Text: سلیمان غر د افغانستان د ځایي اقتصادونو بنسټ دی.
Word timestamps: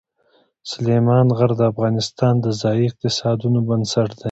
سلیمان 0.71 1.27
غر 1.37 1.51
د 1.59 1.61
افغانستان 1.71 2.33
د 2.41 2.47
ځایي 2.61 2.83
اقتصادونو 2.89 3.59
بنسټ 3.67 4.09
دی. 4.17 4.19